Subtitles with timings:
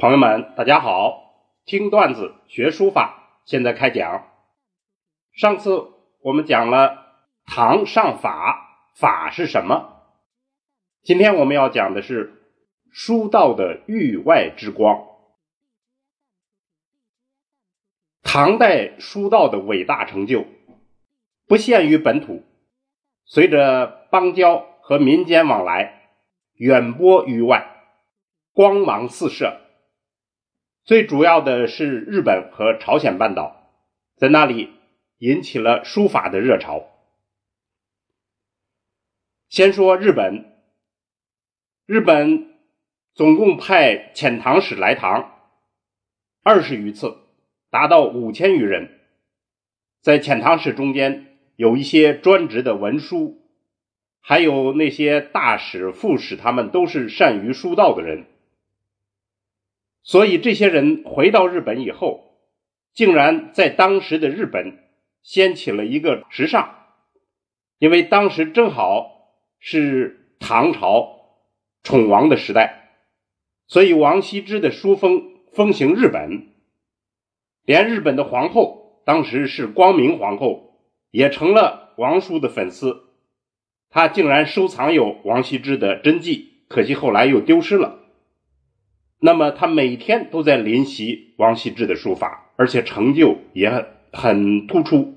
[0.00, 1.34] 朋友们，大家好！
[1.66, 4.30] 听段子学书法，现在开讲。
[5.34, 5.90] 上次
[6.22, 7.04] 我们讲了
[7.44, 10.00] 唐上法，法是什么？
[11.02, 12.32] 今天我们要讲的是
[12.90, 15.06] 书道的域外之光。
[18.22, 20.46] 唐代书道的伟大成就
[21.46, 22.42] 不限于本土，
[23.26, 26.14] 随着邦交和民间往来，
[26.54, 27.66] 远播域外，
[28.54, 29.60] 光芒四射。
[30.84, 33.70] 最主要的是日本和朝鲜半岛，
[34.16, 34.70] 在那里
[35.18, 36.86] 引起了书法的热潮。
[39.48, 40.56] 先说日本，
[41.86, 42.54] 日本
[43.14, 45.32] 总共派遣唐使来唐
[46.42, 47.16] 二十余次，
[47.68, 49.00] 达到五千余人。
[50.00, 53.42] 在遣唐使中间，有一些专职的文书，
[54.20, 58.24] 还有那些大使、副使，他们都是善于书道的人。
[60.10, 62.34] 所以这些人回到日本以后，
[62.92, 64.80] 竟然在当时的日本
[65.22, 66.74] 掀起了一个时尚，
[67.78, 71.38] 因为当时正好是唐朝
[71.84, 72.90] 宠王的时代，
[73.68, 76.48] 所以王羲之的书风风行日本，
[77.64, 83.04] 连日本的皇后当时是光明皇后，也成了王叔的粉丝，
[83.90, 87.98] 他竟然收藏有王羲之的真迹，可惜后来又丢失了。
[89.22, 95.14] 那么他每天都在临习王羲之的书法，而且成就也很很突出。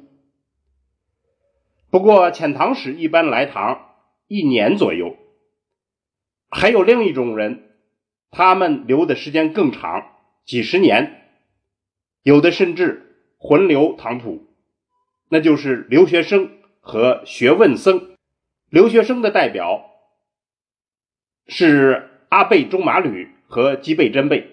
[1.90, 3.96] 不过遣唐使一般来唐
[4.28, 5.16] 一年左右，
[6.50, 7.72] 还有另一种人，
[8.30, 10.04] 他们留的时间更长，
[10.44, 11.30] 几十年，
[12.24, 14.48] 有的甚至魂留唐土，
[15.30, 18.18] 那就是留学生和学问僧。
[18.70, 19.86] 留学生的代表
[21.48, 23.33] 是阿倍仲麻吕。
[23.54, 24.50] 和吉备真备，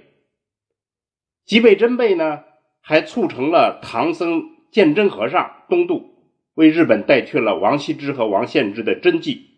[1.46, 2.44] 吉备真备呢，
[2.82, 6.10] 还促成了唐僧鉴真和尚东渡，
[6.52, 9.52] 为日本带去了王羲之和王献之的真迹。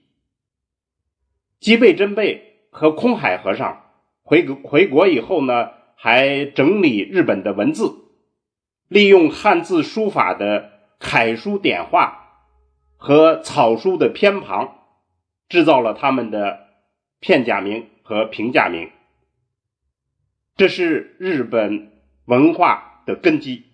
[1.58, 3.82] 吉备真备和空海和尚
[4.22, 7.96] 回回国以后呢，还整理日本的文字，
[8.86, 10.70] 利用汉字书法的
[11.00, 12.46] 楷书点画
[12.96, 14.78] 和草书的偏旁，
[15.48, 16.60] 制造了他们的
[17.18, 18.88] 片假名和平假名。
[20.54, 21.90] 这是日本
[22.26, 23.64] 文化的根基。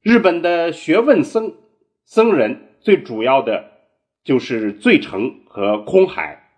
[0.00, 1.56] 日本的学问僧
[2.04, 3.72] 僧人最主要的
[4.22, 6.52] 就是醉澄和空海。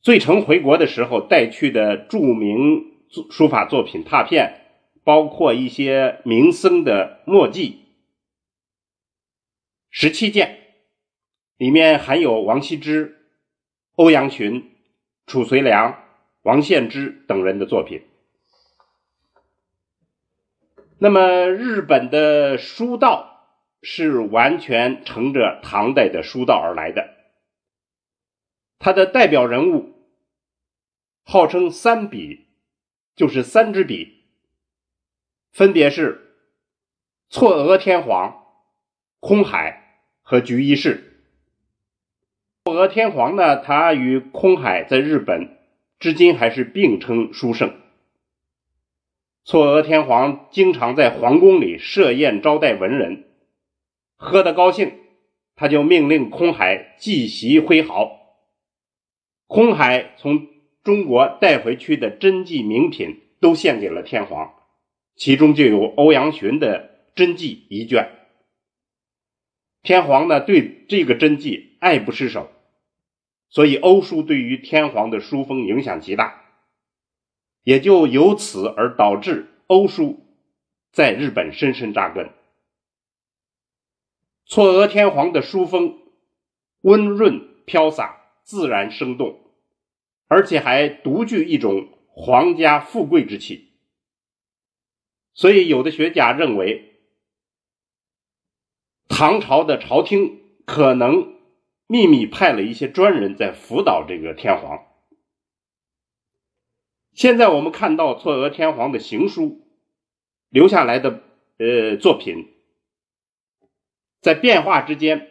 [0.00, 2.92] 醉澄回国的时候带去的著名
[3.30, 4.62] 书法作品拓片，
[5.04, 7.80] 包括一些名僧的墨迹，
[9.90, 10.58] 十七件，
[11.58, 13.14] 里面含有王羲之、
[13.96, 14.70] 欧阳询、
[15.26, 16.03] 褚遂良。
[16.44, 18.02] 王献之等人的作品。
[20.98, 23.48] 那么，日本的书道
[23.80, 27.14] 是完全乘着唐代的书道而来的。
[28.78, 29.94] 他的代表人物
[31.24, 32.46] 号称三笔，
[33.16, 34.24] 就是三支笔，
[35.50, 36.36] 分别是
[37.30, 38.44] 嵯峨天皇、
[39.18, 41.22] 空海和菊一世。
[42.64, 45.63] 嵯峨天皇呢，他与空海在日本。
[46.04, 47.80] 至今还是并称书圣。
[49.46, 53.24] 嵯峨天皇经常在皇宫里设宴招待文人，
[54.14, 54.98] 喝得高兴，
[55.56, 58.36] 他就命令空海祭席挥毫。
[59.46, 60.46] 空海从
[60.82, 64.52] 中国带回去的真迹名品都献给了天皇，
[65.16, 68.10] 其中就有欧阳询的真迹一卷。
[69.82, 72.50] 天皇呢，对这个真迹爱不释手。
[73.50, 76.42] 所以欧书对于天皇的书风影响极大，
[77.62, 80.26] 也就由此而导致欧书
[80.90, 82.30] 在日本深深扎根。
[84.48, 86.00] 嵯峨天皇的书风
[86.80, 89.40] 温润飘洒、自然生动，
[90.26, 93.68] 而且还独具一种皇家富贵之气。
[95.32, 96.96] 所以有的学家认为，
[99.08, 101.33] 唐朝的朝廷可能。
[101.86, 104.86] 秘密派了一些专人在辅导这个天皇。
[107.12, 109.68] 现在我们看到嵯峨天皇的行书
[110.48, 111.22] 留下来的
[111.58, 112.48] 呃作品，
[114.20, 115.28] 在变化之间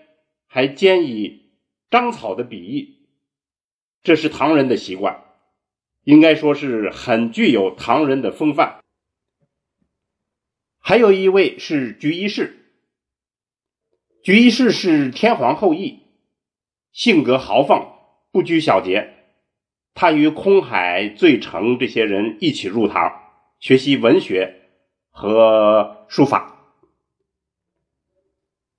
[0.47, 1.51] 还兼以
[1.89, 3.07] 章草的笔意，
[4.01, 5.25] 这是唐人的习惯，
[6.03, 8.79] 应该说是很具有唐人的风范。
[10.77, 12.71] 还有一位是菊一世，
[14.21, 16.02] 菊一世是天皇后裔。
[16.93, 17.97] 性格豪放，
[18.31, 19.15] 不拘小节，
[19.95, 23.11] 他与空海、醉澄这些人一起入唐
[23.59, 24.69] 学习文学
[25.09, 26.51] 和书法。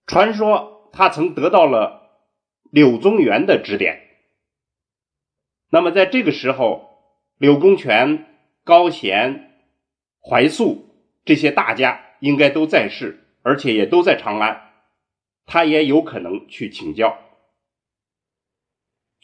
[0.06, 2.20] 传说他曾得到了
[2.70, 4.00] 柳宗元的指点。
[5.70, 6.88] 那么在这个时候，
[7.36, 8.26] 柳公权、
[8.62, 9.58] 高贤、
[10.20, 10.94] 怀素
[11.24, 14.70] 这些大家应该都在世，而且也都在长安，
[15.46, 17.18] 他也有可能去请教。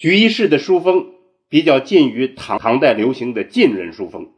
[0.00, 1.12] 举一世的书风
[1.50, 4.32] 比较近于唐唐代流行的晋人书风。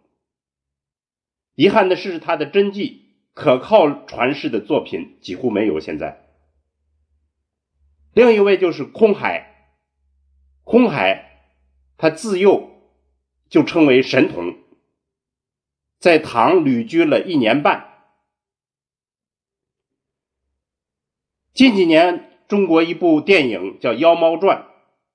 [1.55, 5.79] 遗憾的是，他的真迹可靠传世的作品几乎没有。
[5.79, 6.27] 现在，
[8.13, 9.71] 另一位就是空海。
[10.65, 11.47] 空海
[11.97, 12.69] 他自幼
[13.49, 14.57] 就称为神童，
[16.01, 18.09] 在唐旅居了一年半。
[21.55, 24.67] 近几年，中国一部电影叫《妖猫传》。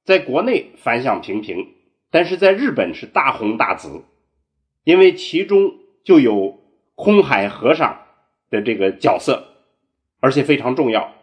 [0.08, 1.76] 在国内反响平平，
[2.12, 4.06] 但是在日本是大红大紫，
[4.86, 6.62] 因为其中就有
[6.96, 8.06] 空海和尚
[8.50, 9.50] 的这个角色，
[10.22, 11.14] 而且非常重要。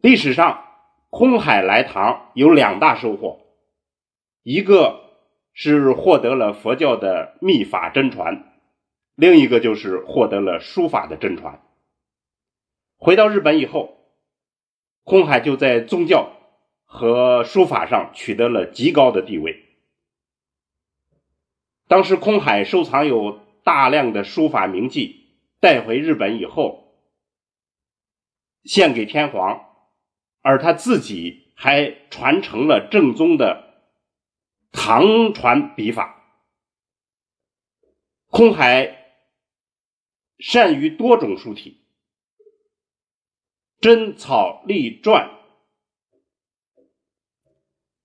[0.00, 0.64] 历史上，
[1.10, 3.38] 空海来唐有两大收获，
[4.42, 5.12] 一个
[5.52, 8.52] 是获得了佛教的秘法真传，
[9.14, 11.62] 另一个就是获得了书法的真传。
[12.96, 13.97] 回到日本以后。
[15.08, 16.36] 空海就在宗教
[16.84, 19.64] 和书法上取得了极高的地位。
[21.86, 25.24] 当时空海收藏有大量的书法名迹，
[25.60, 26.92] 带回日本以后，
[28.64, 29.64] 献给天皇，
[30.42, 33.82] 而他自己还传承了正宗的
[34.72, 36.22] 唐传笔法。
[38.26, 39.06] 空海
[40.38, 41.87] 善于多种书体。
[43.80, 45.30] 真草隶篆，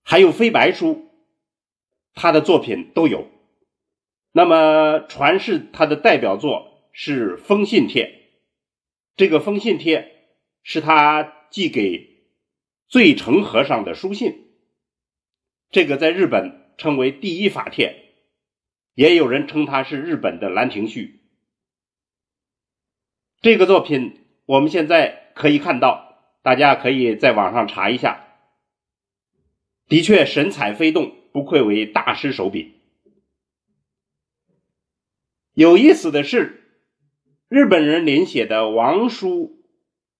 [0.04, 1.10] 还有飞白书，
[2.14, 3.28] 他的作品都有。
[4.30, 8.04] 那么传世他的代表作是《封信帖》，
[9.16, 10.02] 这个《封信帖》
[10.62, 12.22] 是他寄给
[12.86, 14.46] 醉澄和尚的书信，
[15.70, 18.12] 这个在日本称为第一法帖，
[18.94, 21.20] 也有人称它是日本的《兰亭序》。
[23.40, 25.23] 这个作品我们现在。
[25.34, 28.24] 可以看到，大家可以在网上查一下，
[29.88, 32.74] 的确神采飞动，不愧为大师手笔。
[35.54, 36.62] 有意思的是，
[37.48, 39.64] 日本人临写的王书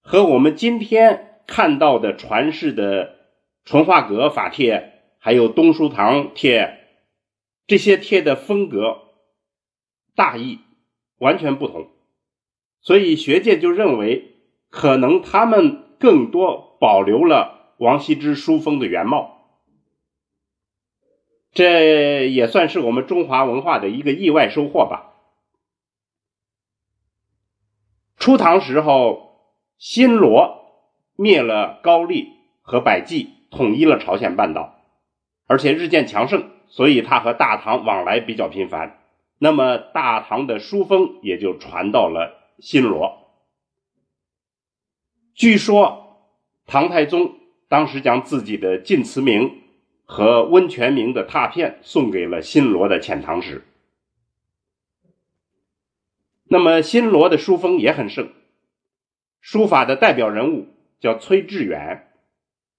[0.01, 3.17] 和我们今天看到的传世的
[3.65, 6.81] 淳化阁法帖，还有东书堂帖，
[7.69, 9.15] 这些帖的风格
[10.17, 10.59] 大意
[11.19, 11.89] 完全不同，
[12.81, 14.33] 所以学界就认为。
[14.75, 19.47] 可能他们更多保留了王羲之书风的原貌，
[21.53, 25.13] 这也算是我们中华文化的一个意外收获吧。
[28.17, 34.75] 初唐时候，新罗灭了高丽和百济，统一了朝鲜半岛，
[35.47, 38.99] 而且日渐强盛，所以他和大唐往来比较频繁。
[39.39, 43.24] 那么大唐的书风也就传到了新罗。
[45.35, 46.31] 据说
[46.65, 49.63] 唐太宗当时将自己的晋祠铭
[50.05, 53.65] 和温泉铭的拓片送给了新罗的遣唐使。
[56.45, 58.31] 那么新罗的书风也很盛，
[59.41, 60.69] 书法的代表人物
[61.01, 62.13] 叫崔致远。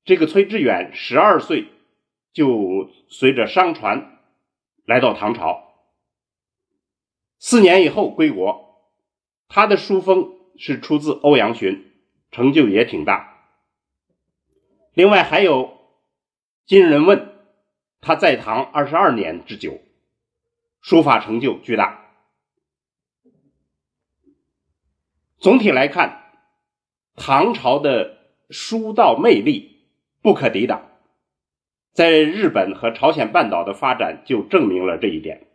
[0.06, 1.66] 这个崔致远十二岁
[2.32, 4.20] 就随着商船
[4.86, 5.74] 来到唐朝，
[7.38, 8.80] 四年以后归国。
[9.50, 11.92] 他的书风是出自欧阳询。
[12.36, 13.34] 成就也挺大。
[14.94, 15.78] 另外还有
[16.66, 17.30] 金人问，
[18.02, 19.80] 他在唐二十二年之久，
[20.82, 22.12] 书法成就巨大。
[25.38, 26.34] 总体来看，
[27.16, 28.18] 唐朝的
[28.50, 29.86] 书道魅力
[30.22, 30.92] 不可抵挡，
[31.94, 35.48] 在日本和朝鲜半岛的发展就证明了这一点。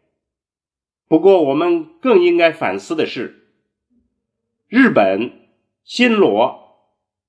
[1.08, 3.50] 不过，我们更应该反思的是，
[4.66, 5.46] 日本、
[5.84, 6.69] 新罗。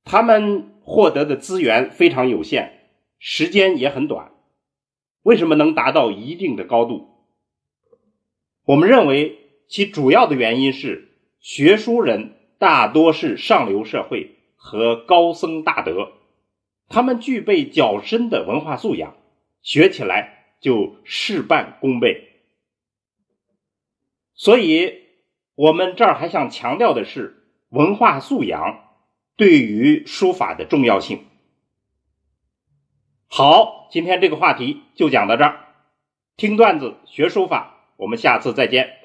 [0.03, 2.71] 他们获得的资源非常有限，
[3.19, 4.31] 时间也很短。
[5.23, 7.09] 为什么能达到一定的高度？
[8.65, 16.11] 我们认为其主要的原因是学书人大多是上流社会和高僧大德，
[16.89, 19.15] 他们具备较深的文化素养，
[19.61, 22.27] 学起来就事半功倍。
[24.33, 25.03] 所以，
[25.53, 28.90] 我们这儿还想强调的是文化素养。
[29.35, 31.25] 对于书法的重要性，
[33.27, 35.65] 好，今天这个话题就讲到这儿。
[36.37, 39.00] 听段子学书法，我们下次再见。